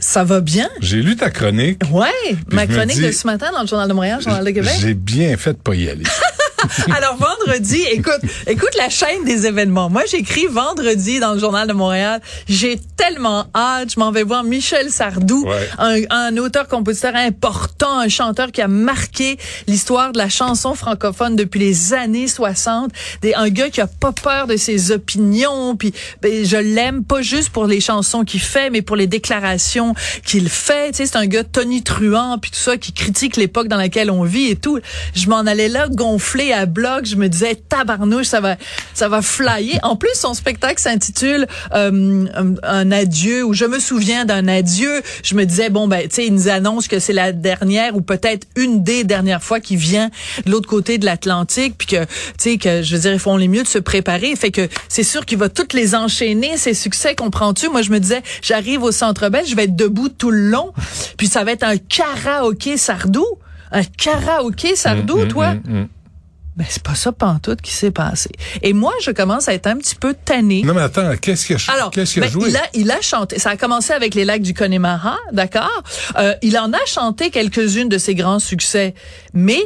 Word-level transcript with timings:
ça 0.00 0.24
va 0.24 0.40
bien? 0.40 0.68
J'ai 0.80 1.02
lu 1.02 1.16
ta 1.16 1.30
chronique. 1.30 1.82
Ouais, 1.90 2.36
ma 2.52 2.66
chronique 2.66 3.00
de 3.00 3.10
ce 3.10 3.26
matin 3.26 3.50
dans 3.52 3.62
le 3.62 3.66
Journal 3.66 3.88
de 3.88 3.94
Montréal, 3.94 4.20
Journal 4.20 4.44
de 4.44 4.50
Québec. 4.50 4.72
J'ai 4.80 4.94
bien 4.94 5.36
fait 5.36 5.52
de 5.52 5.58
pas 5.58 5.74
y 5.74 5.88
aller. 5.88 6.04
Alors 6.96 7.16
vendredi, 7.16 7.82
écoute, 7.90 8.20
écoute 8.46 8.74
la 8.76 8.88
chaîne 8.88 9.24
des 9.24 9.46
événements. 9.46 9.88
Moi, 9.90 10.02
j'écris 10.10 10.46
vendredi 10.46 11.20
dans 11.20 11.34
le 11.34 11.38
journal 11.40 11.68
de 11.68 11.72
Montréal. 11.72 12.20
J'ai 12.48 12.80
tellement 12.96 13.46
hâte. 13.54 13.92
Je 13.94 14.00
m'en 14.00 14.10
vais 14.10 14.22
voir 14.24 14.44
Michel 14.44 14.90
Sardou, 14.90 15.44
Ouais. 15.46 15.68
un, 15.78 16.00
un 16.10 16.36
auteur-compositeur 16.36 17.14
important, 17.14 17.98
un 18.00 18.08
chanteur 18.08 18.50
qui 18.52 18.60
a 18.60 18.68
marqué 18.68 19.38
l'histoire 19.66 20.12
de 20.12 20.18
la 20.18 20.28
chanson 20.28 20.74
francophone 20.74 21.36
depuis 21.36 21.60
les 21.60 21.94
années 21.94 22.26
60. 22.28 22.90
Des, 23.22 23.34
un 23.34 23.48
gars 23.50 23.70
qui 23.70 23.80
a 23.80 23.86
pas 23.86 24.12
peur 24.12 24.46
de 24.46 24.56
ses 24.56 24.90
opinions. 24.90 25.76
Puis 25.76 25.92
ben, 26.22 26.44
je 26.44 26.56
l'aime 26.56 27.04
pas 27.04 27.22
juste 27.22 27.50
pour 27.50 27.66
les 27.66 27.80
chansons 27.80 28.24
qu'il 28.24 28.40
fait, 28.40 28.70
mais 28.70 28.82
pour 28.82 28.96
les 28.96 29.06
déclarations 29.06 29.94
qu'il 30.24 30.48
fait. 30.48 30.90
Tu 30.90 30.98
sais, 30.98 31.06
c'est 31.06 31.16
un 31.16 31.26
gars 31.26 31.44
Tony 31.44 31.82
Truant 31.82 32.38
puis 32.38 32.50
tout 32.50 32.58
ça 32.58 32.76
qui 32.76 32.92
critique 32.92 33.36
l'époque 33.36 33.68
dans 33.68 33.76
laquelle 33.76 34.10
on 34.10 34.24
vit 34.24 34.48
et 34.48 34.56
tout. 34.56 34.78
Je 35.14 35.28
m'en 35.28 35.40
allais 35.40 35.68
là 35.68 35.86
à 36.52 36.66
bloc. 36.66 37.04
Je 37.06 37.16
me 37.16 37.28
disais 37.28 37.54
tabarnouche, 37.54 38.26
ça 38.26 38.40
va, 38.40 38.56
ça 38.94 39.08
va 39.08 39.22
flyer. 39.22 39.78
En 39.82 39.96
plus, 39.96 40.14
son 40.14 40.34
spectacle 40.34 40.80
s'intitule 40.80 41.46
euh, 41.74 42.26
un, 42.34 42.54
un 42.62 42.90
adieu 42.92 43.44
ou 43.44 43.52
je 43.54 43.64
me 43.64 43.78
souviens 43.78 44.24
d'un 44.24 44.48
adieu. 44.48 45.02
Je 45.22 45.34
me 45.34 45.44
disais 45.44 45.70
bon 45.70 45.88
ben, 45.88 46.02
tu 46.08 46.14
sais, 46.16 46.26
il 46.26 46.34
nous 46.34 46.48
annonce 46.48 46.88
que 46.88 46.98
c'est 46.98 47.12
la 47.12 47.32
dernière 47.32 47.96
ou 47.96 48.00
peut-être 48.00 48.46
une 48.56 48.82
des 48.82 49.04
dernières 49.04 49.42
fois 49.42 49.60
qu'il 49.60 49.78
vient 49.78 50.10
de 50.44 50.50
l'autre 50.50 50.68
côté 50.68 50.98
de 50.98 51.04
l'Atlantique, 51.04 51.74
puis 51.78 51.86
que 51.86 52.04
tu 52.04 52.10
sais 52.38 52.58
que 52.58 52.82
je 52.82 52.94
veux 52.96 53.02
dire, 53.02 53.12
ils 53.12 53.18
font 53.18 53.36
les 53.36 53.48
mieux 53.48 53.62
de 53.62 53.68
se 53.68 53.78
préparer. 53.78 54.34
Fait 54.36 54.50
que 54.50 54.68
c'est 54.88 55.02
sûr 55.02 55.24
qu'il 55.26 55.38
va 55.38 55.48
toutes 55.48 55.72
les 55.72 55.94
enchaîner 55.94 56.56
ses 56.56 56.74
succès, 56.74 57.14
comprends-tu? 57.14 57.68
Moi, 57.68 57.82
je 57.82 57.90
me 57.90 57.98
disais, 58.00 58.22
j'arrive 58.42 58.82
au 58.82 58.92
Centre 58.92 59.28
Bell, 59.28 59.44
je 59.46 59.54
vais 59.56 59.64
être 59.64 59.76
debout 59.76 60.08
tout 60.08 60.30
le 60.30 60.48
long, 60.50 60.72
puis 61.16 61.26
ça 61.26 61.44
va 61.44 61.52
être 61.52 61.64
un 61.64 61.76
karaoké 61.76 62.76
Sardou. 62.76 63.26
Un 63.70 63.82
karaoké 63.84 64.76
Sardou, 64.76 65.24
Mm, 65.24 65.28
toi? 65.28 65.54
mm, 65.54 65.60
mm. 65.80 65.88
Ben, 66.58 66.66
c'est 66.68 66.82
pas 66.82 66.96
ça 66.96 67.12
pantoute 67.12 67.62
qui 67.62 67.72
s'est 67.72 67.92
passé. 67.92 68.30
Et 68.62 68.72
moi, 68.72 68.92
je 69.02 69.12
commence 69.12 69.48
à 69.48 69.54
être 69.54 69.68
un 69.68 69.76
petit 69.76 69.94
peu 69.94 70.12
tannée. 70.24 70.62
Non, 70.64 70.74
mais 70.74 70.80
attends, 70.82 71.16
qu'est-ce 71.16 71.46
qu'il 71.46 71.54
a, 71.56 71.72
Alors, 71.72 71.90
qu'est-ce 71.92 72.14
qu'il 72.14 72.22
a 72.24 72.26
ben, 72.26 72.32
joué? 72.32 72.48
il 72.50 72.56
a 72.56 72.62
il 72.74 72.90
a 72.90 73.00
chanté. 73.00 73.38
Ça 73.38 73.50
a 73.50 73.56
commencé 73.56 73.92
avec 73.92 74.14
les 74.16 74.24
lacs 74.24 74.42
du 74.42 74.54
Connemara, 74.54 75.16
d'accord? 75.32 75.82
Euh, 76.18 76.34
il 76.42 76.58
en 76.58 76.72
a 76.72 76.84
chanté 76.86 77.30
quelques-unes 77.30 77.88
de 77.88 77.96
ses 77.96 78.16
grands 78.16 78.40
succès, 78.40 78.94
mais 79.32 79.60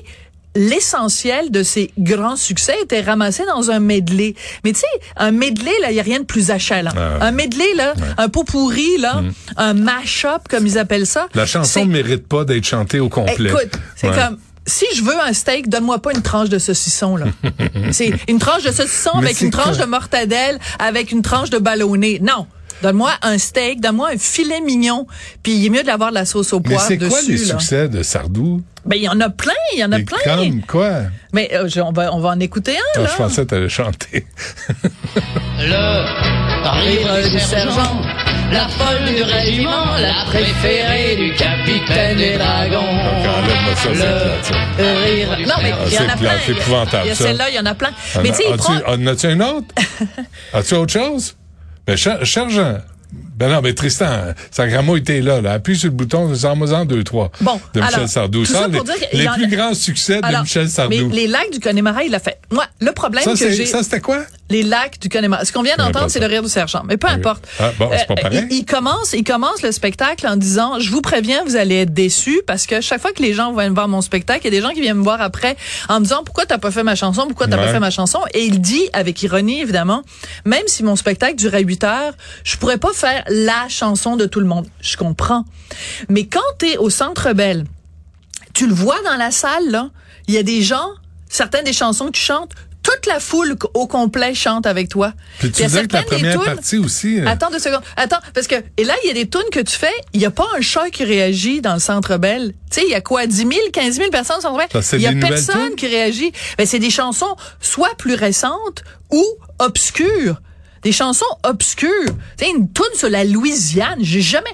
l'essentiel 0.55 1.51
de 1.51 1.63
ses 1.63 1.91
grands 1.99 2.37
succès 2.37 2.75
était 2.83 3.01
ramassé 3.01 3.45
dans 3.47 3.71
un 3.71 3.81
medley. 3.81 4.35
Mais 4.65 4.73
tu 4.73 4.81
sais, 4.81 4.87
un 5.17 5.31
medley 5.31 5.73
là, 5.81 5.91
il 5.91 5.97
y 5.97 6.01
a 6.01 6.03
rien 6.03 6.21
de 6.21 6.25
plus 6.27 6.51
achalant. 6.51 6.91
Ah. 6.95 7.25
Un 7.25 7.31
medley 7.31 7.75
là, 7.75 7.95
un 8.19 8.29
pot 8.29 8.45
pourri 8.45 8.99
là, 8.99 9.23
un 9.57 9.73
mash-up 9.75 10.43
comme 10.51 10.67
ils 10.67 10.77
appellent 10.79 11.07
ça. 11.07 11.29
La 11.35 11.47
chanson 11.47 11.87
ne 11.87 11.91
mérite 11.93 12.27
pas 12.29 12.45
d'être 12.45 12.67
chantée 12.67 13.01
au 13.01 13.09
complet. 13.09 13.49
Écoute, 13.51 13.73
c'est 13.97 14.09
Ouais. 14.11 14.15
comme 14.15 14.39
si 14.67 14.87
je 14.95 15.03
veux 15.03 15.19
un 15.21 15.33
steak, 15.33 15.69
donne-moi 15.69 15.99
pas 16.01 16.13
une 16.13 16.23
tranche 16.23 16.49
de 16.49 16.59
saucisson 16.59 17.17
là. 17.17 17.27
c'est 17.93 18.13
une 18.29 18.39
tranche 18.39 18.63
de 18.63 18.71
saucisson 18.73 19.11
Mais 19.17 19.25
avec 19.27 19.37
c'est 19.37 19.45
une 19.47 19.51
tranche 19.51 19.77
quoi? 19.77 19.85
de 19.87 19.91
mortadelle, 19.91 20.59
avec 20.79 21.11
une 21.13 21.23
tranche 21.23 21.51
de 21.51 21.59
ballonné. 21.59 22.19
Non. 22.23 22.47
Donne-moi 22.83 23.11
un 23.23 23.39
steak, 23.39 23.81
donne-moi 23.81 24.11
un 24.15 24.19
filet 24.19 24.61
mignon, 24.61 25.07
puis 25.45 25.53
il 25.53 25.67
est 25.67 25.69
mieux 25.69 25.85
d'avoir 25.85 26.11
de 26.11 26.15
la 26.17 26.25
sauce 26.25 26.53
au 26.53 26.59
Mais 26.59 26.71
poivre 26.75 26.85
c'est 26.89 26.97
dessus. 26.97 27.11
quoi 27.11 27.21
les 27.29 27.37
là. 27.39 27.45
succès 27.61 27.89
de 27.89 28.03
Sardou? 28.03 28.61
Ben 28.85 28.97
il 28.97 29.03
y 29.05 29.09
en 29.09 29.21
a 29.21 29.31
plein, 29.31 29.53
il 29.75 29.79
y 29.79 29.85
en 29.85 29.93
a 29.93 29.99
Les 29.99 30.05
plein. 30.05 30.19
Comme 30.25 30.63
quoi? 30.63 31.03
Mais 31.33 31.49
euh, 31.55 31.69
je- 31.69 31.81
on 31.81 31.93
va 31.93 32.13
on 32.13 32.19
va 32.19 32.31
en 32.31 32.41
écouter 32.41 32.73
un 32.77 32.81
Ah, 32.97 33.03
là. 33.03 33.09
je 33.13 33.17
pensais 33.17 33.43
que 33.43 33.51
t'allais 33.51 33.69
chanter. 33.69 34.27
Le 35.59 36.81
rire 36.81 37.31
du 37.31 37.39
sergent, 37.39 38.03
la 38.53 38.69
folle 38.69 39.15
du 39.15 39.23
régiment, 39.23 39.97
la 39.99 40.25
préférée 40.27 41.17
du 41.17 41.33
capitaine 41.35 42.17
des 42.17 42.37
dragons. 42.37 42.99
Le 43.85 45.05
rire. 45.05 45.29
Non 45.47 45.55
mais 45.63 45.73
Ah, 45.73 45.85
il 45.87 45.93
y 45.93 45.99
en 45.99 46.03
a 46.03 46.05
plate, 46.05 46.19
plein. 46.19 46.31
c'est 46.47 46.53
épouvantable, 46.53 47.03
Il 47.05 47.09
y 47.09 47.11
a 47.11 47.15
celle-là, 47.15 47.51
il 47.51 47.55
y 47.57 47.59
en 47.61 47.67
a 47.67 47.75
plein. 47.75 47.91
Ah, 48.15 48.19
Mais 48.23 48.31
tu 48.31 48.37
sais, 48.37 48.47
en 48.87 49.07
as-tu 49.07 49.27
un 49.27 49.41
autre? 49.41 49.67
As-tu 50.53 50.75
autre 50.75 50.93
chose? 50.93 51.37
Ben, 51.87 51.97
cher- 51.97 52.19
un. 52.59 52.79
Ben 53.37 53.49
non, 53.51 53.61
mais 53.63 53.75
Tristan, 53.75 54.35
sa 54.51 54.69
grand 54.69 54.95
était 54.97 55.21
là, 55.21 55.41
là. 55.41 55.53
Appuie 55.55 55.77
sur 55.77 55.89
le 55.89 55.95
bouton, 55.95 56.33
en 56.45 56.85
deux, 56.85 57.03
trois. 57.05 57.31
Bon, 57.41 57.61
De 57.75 57.81
Michel 57.81 57.95
alors, 57.97 58.09
Sardou. 58.09 58.45
tout 58.45 58.53
Ça, 58.53 58.69
les, 58.69 58.77
pour 58.77 58.85
dire 58.85 58.95
les 59.13 59.27
a- 59.27 59.33
plus 59.33 59.49
grands 59.49 59.75
succès 59.75 60.21
de 60.21 60.41
Michel 60.41 60.69
Sardou. 60.69 61.09
Mais 61.09 61.15
les 61.15 61.27
lacs 61.27 61.51
du 61.51 61.61
Connemara, 61.61 62.05
il 62.05 62.15
a 62.15 62.19
fait. 62.21 62.39
Moi, 62.51 62.65
le 62.81 62.93
problème 62.93 63.25
ça, 63.25 63.33
que 63.33 63.51
j'ai. 63.51 63.67
ça, 63.67 63.83
c'était 63.83 64.01
quoi? 64.01 64.23
Les 64.51 64.63
lacs 64.63 64.99
du 65.01 65.09
Connemara. 65.09 65.45
Ce 65.45 65.53
qu'on 65.53 65.63
vient 65.63 65.77
d'entendre, 65.77 66.09
c'est 66.11 66.21
le 66.21 66.27
rire 66.27 66.43
du 66.43 66.49
sergent. 66.49 66.83
Mais 66.87 66.97
peu 66.99 67.09
importe. 67.09 67.47
Ah, 67.59 67.71
bon, 67.79 67.89
c'est 67.97 68.07
pas 68.07 68.15
Euh, 68.19 68.23
pareil. 68.23 68.47
il, 68.51 68.59
il 68.59 68.65
commence, 68.67 69.13
il 69.15 69.25
commence 69.25 69.63
le 69.63 69.73
spectacle 69.73 70.27
en 70.27 70.37
disant, 70.37 70.79
je 70.79 70.91
vous 70.91 71.01
préviens, 71.01 71.43
vous 71.47 71.57
allez 71.57 71.77
être 71.83 71.95
déçus 71.95 72.43
parce 72.47 72.67
que 72.67 72.81
chaque 72.83 73.01
fois 73.01 73.13
que 73.13 73.23
les 73.23 73.33
gens 73.33 73.55
viennent 73.55 73.73
voir 73.73 73.89
mon 73.89 74.03
spectacle, 74.03 74.41
il 74.43 74.53
y 74.53 74.57
a 74.57 74.61
des 74.61 74.67
gens 74.67 74.73
qui 74.75 74.83
viennent 74.83 74.99
me 74.99 75.03
voir 75.03 75.23
après 75.23 75.57
en 75.89 76.01
me 76.01 76.05
disant, 76.05 76.23
pourquoi 76.25 76.45
t'as 76.45 76.59
pas 76.59 76.71
fait 76.71 76.83
ma 76.83 76.95
chanson? 76.95 77.27
Pourquoi 77.27 77.47
t'as 77.49 77.57
Ouais. 77.57 77.65
pas 77.65 77.73
fait 77.73 77.81
ma 77.81 77.91
chanson? 77.91 78.19
Et 78.35 78.45
il 78.45 78.61
dit, 78.61 78.83
avec 78.93 79.23
ironie, 79.23 79.61
évidemment, 79.63 80.03
même 80.45 80.65
si 80.67 80.83
mon 80.85 80.97
spectacle 80.97 81.37
durait 81.37 81.63
8 81.63 81.85
heures, 81.85 82.13
je 82.45 82.57
pourrais 82.59 82.79
pas 82.79 82.93
faire 82.93 83.22
la 83.29 83.69
chanson 83.69 84.17
de 84.17 84.27
tout 84.27 84.41
le 84.41 84.47
monde. 84.47 84.67
Je 84.81 84.97
comprends. 84.97 85.45
Mais 86.09 86.27
quand 86.27 86.41
t'es 86.59 86.77
au 86.77 86.91
Centre 86.91 87.33
Bell, 87.33 87.65
tu 88.55 88.67
le 88.67 88.75
vois 88.75 89.01
dans 89.05 89.17
la 89.17 89.31
salle, 89.31 89.71
là, 89.71 89.91
il 90.29 90.35
y 90.35 90.39
a 90.39 90.43
des 90.43 90.63
gens, 90.63 90.89
certaines 91.29 91.65
des 91.65 91.73
chansons 91.73 92.07
que 92.07 92.13
tu 92.13 92.21
chantes, 92.21 92.53
toute 92.83 93.07
la 93.07 93.21
foule 93.21 93.57
au 93.75 93.87
complet 93.87 94.35
chante 94.35 94.67
avec 94.67 94.89
toi. 94.89 95.13
Puis 95.39 95.53
tu 95.53 95.63
disais 95.63 95.87
que 95.87 95.93
la 95.93 96.01
certaines 96.01 96.19
des 96.19 96.25
première 96.35 96.41
tunes- 96.45 96.55
partie 96.57 96.79
aussi. 96.79 97.21
euh, 97.21 97.27
Attends 97.29 97.49
deux 97.51 97.61
secondes. 97.61 97.83
Attends, 97.97 98.19
parce 98.35 98.49
que, 98.49 98.57
et 98.77 98.83
là, 98.83 98.95
il 99.05 99.07
y 99.07 99.11
a 99.11 99.15
des 99.15 99.29
tunes 99.31 99.41
que 99.53 99.61
tu 99.61 99.77
fais, 99.77 99.93
il 100.13 100.19
n'y 100.19 100.27
a 100.27 100.33
pas 100.33 100.47
un 100.59 100.61
chat 100.61 100.91
qui 100.91 101.05
réagit 101.05 101.61
dans 101.61 101.75
le 101.75 101.79
Centre 101.79 102.17
Bell. 102.17 102.55
Tu 102.73 102.81
sais, 102.81 102.87
il 102.87 102.91
y 102.91 102.95
a 102.95 103.01
quoi, 103.01 103.27
10 103.29 103.37
000, 103.37 103.51
15 103.73 103.95
000 103.99 104.11
personnes 104.11 104.41
Centre 104.41 104.59
Bell? 104.59 104.67
Ça, 104.73 104.83
c'est 104.83 104.97
Il 104.97 105.03
y 105.03 105.07
a 105.07 105.13
personne 105.15 105.77
qui 105.77 105.87
réagit. 105.87 106.33
Ben, 106.59 106.67
c'est 106.67 106.81
des 106.81 106.91
chansons 106.91 107.37
soit 107.61 107.95
plus 107.99 108.15
récentes 108.15 108.83
ou 109.13 109.25
obscures. 109.61 110.43
Des 110.83 110.93
chansons 110.93 111.25
obscures. 111.45 111.91
Tu 112.39 112.45
sais, 112.45 112.51
une 112.51 112.73
tune 112.73 112.85
sur 112.95 113.09
la 113.09 113.25
Louisiane. 113.25 113.99
J'ai 114.01 114.21
jamais, 114.21 114.51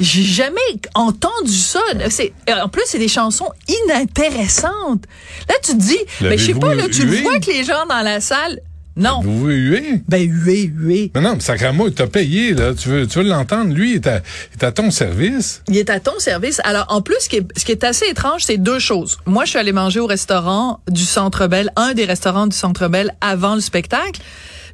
j'ai 0.00 0.22
jamais 0.22 0.60
entendu 0.94 1.52
ça. 1.52 1.80
C'est, 2.10 2.32
en 2.48 2.68
plus, 2.68 2.82
c'est 2.86 2.98
des 2.98 3.08
chansons 3.08 3.50
inintéressantes. 3.68 5.04
Là, 5.48 5.54
tu 5.62 5.72
te 5.72 5.76
dis, 5.76 5.98
ben, 6.20 6.38
je 6.38 6.46
sais 6.46 6.54
pas, 6.54 6.74
là, 6.74 6.88
tu 6.88 7.04
le 7.04 7.16
vois 7.22 7.38
que 7.40 7.50
les 7.50 7.64
gens 7.64 7.86
dans 7.88 8.02
la 8.02 8.20
salle, 8.20 8.60
non. 8.96 9.20
Vous 9.22 9.38
voulez 9.40 9.56
huer? 9.56 10.02
Ben, 10.06 10.22
hué, 10.22 10.70
hué. 10.72 11.10
Mais 11.14 11.20
non, 11.20 11.34
mais 11.34 11.40
Sacramo, 11.40 11.88
il 11.88 11.94
t'a 11.94 12.06
payé, 12.06 12.54
là. 12.54 12.74
Tu 12.74 12.88
veux, 12.88 13.06
tu 13.08 13.18
veux 13.18 13.24
l'entendre? 13.24 13.74
Lui, 13.74 13.92
il 13.92 13.96
est, 13.96 14.06
à, 14.06 14.18
il 14.52 14.62
est 14.62 14.64
à 14.64 14.70
ton 14.70 14.92
service. 14.92 15.62
Il 15.68 15.76
est 15.76 15.90
à 15.90 15.98
ton 15.98 16.16
service. 16.20 16.60
Alors, 16.62 16.86
en 16.90 17.02
plus, 17.02 17.16
ce 17.20 17.28
qui 17.28 17.36
est, 17.36 17.58
ce 17.58 17.64
qui 17.64 17.72
est 17.72 17.82
assez 17.82 18.06
étrange, 18.06 18.44
c'est 18.44 18.56
deux 18.56 18.78
choses. 18.78 19.18
Moi, 19.26 19.44
je 19.44 19.50
suis 19.50 19.58
allée 19.58 19.72
manger 19.72 19.98
au 19.98 20.06
restaurant 20.06 20.80
du 20.88 21.04
Centre 21.04 21.48
Bell, 21.48 21.72
un 21.74 21.94
des 21.94 22.04
restaurants 22.04 22.46
du 22.46 22.56
Centre 22.56 22.86
Bell 22.86 23.12
avant 23.20 23.56
le 23.56 23.60
spectacle. 23.60 24.20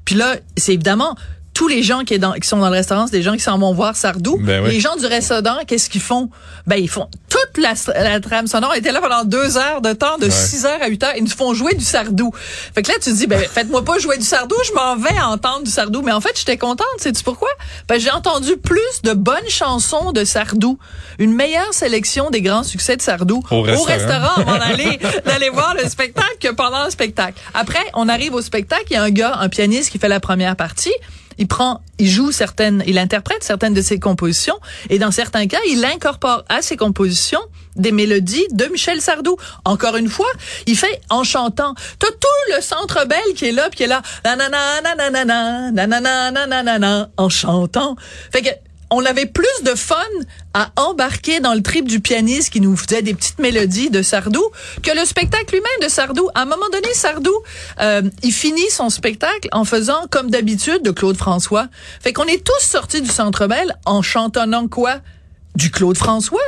Puis 0.05 0.15
là, 0.15 0.37
c'est 0.56 0.75
évidemment 0.75 1.16
tous 1.53 1.69
les 1.69 1.83
gens 1.83 2.05
qui, 2.05 2.15
est 2.15 2.19
dans- 2.19 2.33
qui 2.33 2.49
sont 2.49 2.59
dans 2.59 2.69
le 2.71 2.72
restaurant, 2.77 3.06
c'est 3.06 3.16
des 3.16 3.22
gens 3.22 3.34
qui 3.34 3.41
s'en 3.41 3.59
vont 3.59 3.75
voir 3.75 3.94
Sardou. 3.97 4.38
Ben 4.41 4.62
oui. 4.65 4.71
Les 4.72 4.81
gens 4.81 4.97
du 4.97 5.05
restaurant, 5.06 5.59
qu'est-ce 5.66 5.91
qu'ils 5.91 6.00
font? 6.00 6.31
Ben, 6.66 6.77
ils 6.77 6.89
font 6.89 7.09
toute 7.28 7.59
la, 7.59 7.74
la 8.03 8.21
trame 8.21 8.47
sonore. 8.47 8.72
Ils 8.74 8.78
étaient 8.78 8.92
là 8.92 9.01
pendant 9.01 9.24
deux 9.24 9.57
heures 9.59 9.80
de 9.83 9.92
temps, 9.92 10.16
de 10.19 10.24
Ouais. 10.27 10.30
6 10.30 10.65
heures 10.65 10.78
à 10.83 10.89
8 10.89 11.03
heures. 11.03 11.13
Ils 11.16 11.24
nous 11.24 11.30
font 11.30 11.53
jouer 11.53 11.74
du 11.74 11.84
Sardou. 11.84 12.33
Fait 12.74 12.83
que 12.83 12.89
là, 12.89 12.95
tu 13.03 13.10
te 13.10 13.16
dis, 13.16 13.27
ben, 13.27 13.41
faites-moi 13.53 13.84
pas 13.84 13.98
jouer 13.98 14.16
du 14.16 14.24
Sardou, 14.24 14.54
je 14.66 14.72
m'en 14.72 14.97
vais 14.97 15.19
entendre 15.21 15.65
du 15.65 15.71
Sardou. 15.71 16.03
Mais 16.03 16.13
en 16.13 16.21
fait, 16.21 16.33
j'étais 16.39 16.57
contente. 16.57 16.86
Sais-tu 16.98 17.22
pourquoi? 17.24 17.48
Ben, 17.89 17.98
j'ai 18.01 18.10
entendu 18.10 18.57
plus 18.57 18.80
de 19.03 19.13
bonnes 19.13 19.48
chansons 19.48 20.13
de 20.13 20.24
Sardou. 20.24 20.78
Une 21.19 21.34
meilleure 21.34 21.74
sélection 21.74 22.30
des 22.30 22.41
grands 22.42 22.63
succès 22.65 22.97
de 22.97 23.03
Sardou 23.03 23.42
Au 23.51 23.63
restaurant. 23.63 24.34
avant 24.36 24.57
d'aller, 24.59 24.98
d'aller 25.27 25.51
voir 25.51 25.74
le 25.74 25.89
spectacle 25.89 26.36
que 26.41 26.48
pendant 26.53 26.84
le 26.84 26.91
spectacle. 26.91 27.39
Après, 27.54 27.84
on 27.95 28.09
arrive 28.09 28.34
au 28.34 28.41
spectacle, 28.41 28.84
il 28.91 28.95
y 28.95 28.97
a 28.97 29.03
un 29.03 29.10
gars, 29.10 29.36
un 29.41 29.48
pianiste 29.48 29.91
qui 29.91 29.98
fait 29.98 30.09
la 30.09 30.21
première 30.21 30.57
partie. 30.57 30.92
Il 31.41 31.48
prend, 31.48 31.81
il 31.98 32.09
joue 32.09 32.33
certaines, 32.33 32.84
il 32.87 32.98
interprète 32.98 33.42
certaines 33.42 33.72
de 33.72 33.81
ses 33.81 33.98
compositions 33.98 34.59
et 34.91 34.98
dans 34.98 35.10
certains 35.10 35.47
cas, 35.47 35.59
il 35.69 35.83
incorpore 35.84 36.45
à 36.51 36.60
ses 36.60 36.77
compositions 36.77 37.41
des 37.77 37.92
mélodies 37.92 38.47
de 38.53 38.66
Michel 38.66 39.01
Sardou. 39.01 39.37
Encore 39.65 39.97
une 39.97 40.09
fois, 40.09 40.31
il 40.66 40.77
fait 40.77 41.01
en 41.09 41.25
chantant. 41.25 41.75
T'as 41.98 42.09
tout 42.09 42.54
le 42.54 42.60
centre 42.60 43.07
belle 43.07 43.34
qui 43.34 43.47
est 43.47 43.53
là, 43.53 43.71
puis 43.71 43.78
qui 43.78 43.83
est 43.84 43.87
là, 43.87 44.03
nanana, 44.22 44.83
nanana, 44.83 45.71
nanana, 45.72 46.47
nanana, 46.47 47.10
en 47.16 47.28
chantant. 47.31 47.97
Fait 48.31 48.43
que, 48.43 48.51
on 48.91 49.04
avait 49.04 49.27
plus 49.27 49.47
de 49.65 49.75
fun 49.75 49.97
à 50.53 50.71
embarquer 50.77 51.41
dans 51.41 51.54
le 51.54 51.63
trip 51.63 51.87
du 51.87 52.01
pianiste 52.01 52.53
qui 52.53 52.60
nous 52.60 52.77
faisait 52.77 53.03
des 53.03 53.15
petites 53.15 53.39
mélodies 53.39 53.91
de 53.91 54.03
Sardou 54.03 54.42
que 54.83 54.91
le 54.91 55.04
spectacle 55.04 55.54
lui-même 55.54 55.87
de 55.87 55.89
Sardou. 55.89 56.28
À 56.34 56.42
un 56.42 56.45
moment 56.45 56.69
donné, 56.72 56.92
Sardou, 56.92 57.33
euh, 57.81 58.03
il 58.22 58.33
finit 58.33 58.69
son 58.71 58.91
spectacle 58.91 59.48
en 59.53 59.65
faisant 59.65 60.07
comme 60.10 60.31
d'habitude 60.31 60.83
de 60.83 60.91
Claude 60.91 61.16
François. 61.16 61.69
Fait 62.01 62.13
qu'on 62.13 62.25
est 62.25 62.45
tous 62.45 62.65
sortis 62.65 63.01
du 63.01 63.09
Centre 63.09 63.47
Bell 63.47 63.77
en 63.87 64.03
chantonnant 64.03 64.66
quoi? 64.66 64.97
Du 65.54 65.71
Claude 65.71 65.97
François. 65.97 66.41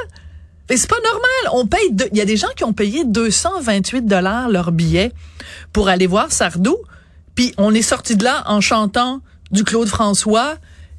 Mais 0.68 0.76
c'est 0.76 0.90
pas 0.90 1.00
normal. 1.04 1.60
On 1.60 1.66
paye. 1.66 1.94
Il 2.12 2.18
y 2.18 2.20
a 2.20 2.24
des 2.24 2.36
gens 2.36 2.48
qui 2.56 2.64
ont 2.64 2.72
payé 2.72 3.04
228 3.04 4.06
dollars 4.06 4.48
leur 4.48 4.72
billet 4.72 5.12
pour 5.72 5.88
aller 5.88 6.06
voir 6.06 6.32
Sardou. 6.32 6.76
Puis 7.34 7.54
on 7.56 7.72
est 7.74 7.82
sorti 7.82 8.16
de 8.16 8.24
là 8.24 8.42
en 8.46 8.60
chantant 8.60 9.20
du 9.50 9.64
Claude 9.64 9.88
François. 9.88 10.56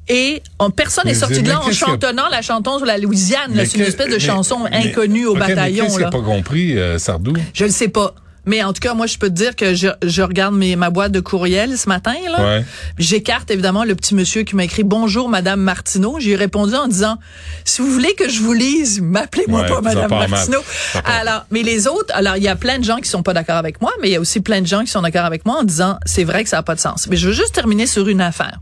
Et 0.10 0.44
on, 0.60 0.70
personne 0.70 1.06
n'est 1.06 1.14
sorti 1.14 1.42
de 1.42 1.48
là 1.50 1.62
en 1.62 1.72
chantonnant 1.72 2.28
la 2.30 2.42
chanson 2.42 2.78
sur 2.78 2.86
la 2.86 2.98
Louisiane. 2.98 3.52
C'est 3.56 3.76
une 3.76 3.84
espèce 3.84 4.14
de 4.14 4.20
chanson 4.20 4.66
inconnue 4.72 5.26
au 5.26 5.36
bataillon. 5.36 5.86
Qu'est-ce 5.86 6.10
pas 6.10 6.22
compris, 6.22 6.78
euh, 6.78 6.98
Sardou? 7.00 7.34
Je 7.54 7.66
le 7.66 7.72
sais 7.72 7.88
pas. 7.88 8.14
Mais 8.46 8.62
en 8.62 8.74
tout 8.74 8.82
cas, 8.82 8.94
moi, 8.94 9.08
je 9.08 9.18
peux 9.18 9.30
te 9.30 9.34
dire 9.34 9.56
que 9.56 9.74
je, 9.74 9.88
je 10.06 10.22
regarde 10.22 10.54
mes, 10.54 10.76
ma 10.76 10.90
boîte 10.90 11.14
de 11.14 11.22
courriel 11.22 11.78
ce 11.78 11.88
matin. 11.88 12.14
là. 12.30 12.58
Ouais. 12.58 12.66
J'écarte 12.98 13.50
évidemment 13.52 13.86
le 13.86 13.96
petit 13.96 14.16
monsieur 14.16 14.44
qui 14.44 14.58
m'a 14.58 14.66
écrit 14.66 14.84
Bonjour, 14.84 15.30
Madame 15.30 15.62
Martineau. 15.62 16.18
J'ai 16.20 16.36
répondu 16.36 16.76
en 16.76 16.90
disant 16.90 17.18
Si 17.64 17.82
vous 17.82 17.90
voulez 17.90 18.14
que 18.16 18.28
je 18.30 18.42
vous 18.42 18.52
lise, 18.52 19.00
m'appelez-moi 19.02 19.62
Ouais, 19.62 19.70
pas 19.70 19.80
Madame. 19.80 20.10
Martineau. 20.30 20.60
Alors, 21.06 21.46
mais 21.52 21.64
les 21.64 21.88
autres, 21.88 22.14
alors 22.14 22.36
il 22.36 22.44
y 22.44 22.50
a 22.50 22.58
plein 22.58 22.80
de 22.80 22.84
gens 22.84 22.98
qui 22.98 23.08
sont 23.08 23.24
pas 23.24 23.34
d'accord 23.34 23.56
avec 23.56 23.80
moi, 23.80 23.94
mais 24.02 24.10
il 24.10 24.12
y 24.12 24.18
a 24.18 24.20
aussi 24.20 24.42
plein 24.42 24.60
de 24.60 24.68
gens 24.68 24.82
qui 24.82 24.92
sont 24.92 25.02
d'accord 25.02 25.24
avec 25.24 25.46
moi 25.46 25.60
en 25.62 25.64
disant 25.64 25.98
C'est 26.06 26.26
vrai 26.26 26.44
que 26.44 26.50
ça 26.50 26.58
a 26.58 26.64
pas 26.64 26.76
de 26.76 26.82
sens. 26.82 27.08
Mais 27.10 27.16
je 27.16 27.28
veux 27.30 27.34
juste 27.34 27.56
terminer 27.56 27.88
sur 27.88 28.10
une 28.10 28.20
affaire. 28.20 28.60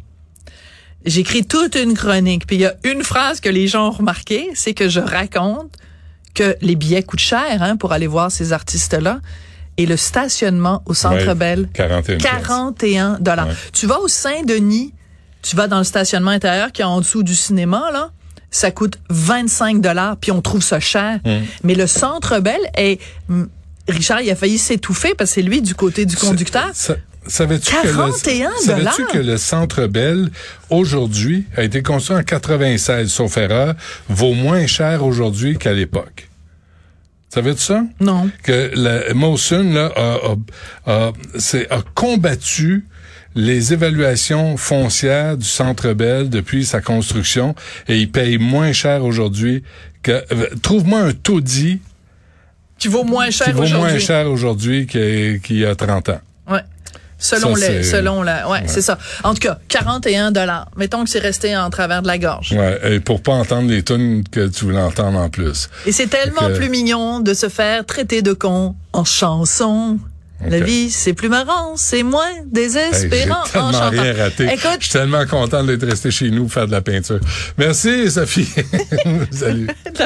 J'écris 1.05 1.45
toute 1.45 1.75
une 1.75 1.93
chronique, 1.95 2.45
puis 2.45 2.57
il 2.57 2.61
y 2.61 2.65
a 2.65 2.75
une 2.83 3.03
phrase 3.03 3.39
que 3.39 3.49
les 3.49 3.67
gens 3.67 3.87
ont 3.87 3.91
remarqué, 3.91 4.49
c'est 4.53 4.73
que 4.73 4.87
je 4.87 4.99
raconte 4.99 5.75
que 6.33 6.55
les 6.61 6.75
billets 6.75 7.03
coûtent 7.03 7.19
cher 7.19 7.61
hein, 7.61 7.75
pour 7.75 7.91
aller 7.91 8.07
voir 8.07 8.31
ces 8.31 8.53
artistes-là. 8.53 9.19
Et 9.77 9.85
le 9.85 9.97
stationnement 9.97 10.83
au 10.85 10.93
Centre 10.93 11.27
Ouais, 11.27 11.35
Bell, 11.35 11.69
41 11.73 12.01
pièces. 12.01 12.21
41 12.21 13.17
dollars. 13.19 13.47
Ouais. 13.47 13.53
Tu 13.73 13.87
vas 13.87 13.99
au 13.99 14.07
Saint-Denis, 14.07 14.93
tu 15.41 15.55
vas 15.55 15.67
dans 15.67 15.79
le 15.79 15.83
stationnement 15.83 16.31
intérieur 16.31 16.71
qui 16.71 16.81
est 16.81 16.85
en 16.85 16.99
dessous 16.99 17.23
du 17.23 17.35
cinéma, 17.35 17.89
là, 17.91 18.11
ça 18.51 18.69
coûte 18.69 18.99
25 19.09 19.81
dollars, 19.81 20.17
puis 20.17 20.31
on 20.31 20.41
trouve 20.41 20.61
ça 20.61 20.79
cher. 20.79 21.19
Mmh. 21.25 21.29
Mais 21.63 21.73
le 21.73 21.87
Centre 21.87 22.39
Bell 22.39 22.59
est... 22.77 22.99
Richard, 23.87 24.21
il 24.21 24.29
a 24.29 24.35
failli 24.35 24.57
s'étouffer 24.57 25.15
parce 25.15 25.31
que 25.31 25.35
c'est 25.35 25.41
lui 25.41 25.61
du 25.61 25.73
côté 25.73 26.05
du 26.05 26.15
conducteur. 26.15 26.69
Savais-tu 27.27 27.71
que, 27.71 27.81
41 27.93 28.49
le, 28.49 29.11
que 29.13 29.17
le 29.19 29.37
Centre 29.37 29.85
Bell, 29.87 30.29
aujourd'hui, 30.69 31.45
a 31.55 31.63
été 31.63 31.83
construit 31.83 32.17
en 32.17 32.23
96, 32.23 33.09
sauf 33.11 33.37
erreur, 33.37 33.75
vaut 34.09 34.33
moins 34.33 34.65
cher 34.65 35.05
aujourd'hui 35.05 35.57
qu'à 35.57 35.73
l'époque? 35.73 36.29
Savais-tu 37.29 37.61
ça? 37.61 37.83
Non. 37.99 38.29
Que 38.43 38.71
la 38.73 39.13
Molson, 39.13 39.71
là, 39.71 39.91
a, 39.95 40.17
a- 40.91 40.91
a- 41.07 41.11
c'est- 41.37 41.71
a 41.71 41.81
combattu 41.93 42.85
les 43.35 43.71
évaluations 43.71 44.57
foncières 44.57 45.37
du 45.37 45.45
Centre 45.45 45.93
Bell 45.93 46.29
depuis 46.29 46.65
sa 46.65 46.81
construction 46.81 47.55
et 47.87 47.97
il 47.99 48.11
paye 48.11 48.37
moins 48.39 48.73
cher 48.73 49.05
aujourd'hui 49.05 49.63
que... 50.03 50.11
euh, 50.33 50.47
Trouve-moi 50.61 50.99
un 50.99 51.13
taudis 51.13 51.79
Qui 52.77 52.89
vaut 52.89 53.05
moins 53.05 53.29
cher 53.29 53.45
qui 53.47 53.53
vaut 53.53 53.59
moins 53.67 53.77
aujourd'hui. 53.77 54.01
cher 54.01 54.29
aujourd'hui 54.29 54.87
qu'il 54.87 55.39
qu'il 55.41 55.57
y 55.59 55.65
a 55.65 55.75
30 55.75 56.09
ans. 56.09 56.19
Selon 57.23 57.55
Ça, 57.55 57.69
les, 57.69 57.83
selon 57.83 58.23
la, 58.23 58.49
ouais, 58.49 58.63
c'est 58.65 58.81
ça. 58.81 58.97
En 59.23 59.33
tout 59.35 59.39
cas, 59.41 59.59
41 59.67 60.31
dollars. 60.31 60.69
Mettons 60.75 61.03
que 61.03 61.09
c'est 61.09 61.19
resté 61.19 61.55
en 61.55 61.69
travers 61.69 62.01
de 62.01 62.07
la 62.07 62.17
gorge. 62.17 62.51
Ouais, 62.53 62.95
et 62.95 62.99
pour 62.99 63.21
pas 63.21 63.33
entendre 63.33 63.69
les 63.69 63.83
tunes 63.83 64.23
que 64.31 64.47
tu 64.47 64.65
voulais 64.65 64.81
entendre 64.81 65.19
en 65.19 65.29
plus. 65.29 65.69
Et 65.85 65.91
c'est 65.91 66.07
tellement 66.07 66.47
que- 66.47 66.57
plus 66.57 66.69
mignon 66.69 67.19
de 67.19 67.33
se 67.35 67.47
faire 67.47 67.85
traiter 67.85 68.21
de 68.23 68.33
con 68.33 68.75
en 68.91 69.05
chanson. 69.05 69.99
La 70.43 70.59
vie, 70.59 70.89
c'est 70.89 71.13
plus 71.13 71.29
marrant, 71.29 71.73
c'est 71.75 72.01
moins 72.01 72.25
Hey, 72.27 72.41
désespérant 72.51 73.43
J'ai 73.53 73.59
en 73.59 73.69
tellement 73.69 73.89
rien 73.91 74.13
raté. 74.23 74.45
Écoute, 74.45 74.77
Je 74.79 74.85
suis 74.85 74.93
tellement 74.93 75.23
content 75.27 75.63
d'être 75.63 75.85
resté 75.85 76.09
chez 76.09 76.31
nous 76.31 76.45
pour 76.45 76.53
faire 76.53 76.65
de 76.65 76.71
la 76.71 76.81
peinture. 76.81 77.19
Merci, 77.59 78.09
Sophie. 78.09 78.49
Salut. 79.31 79.67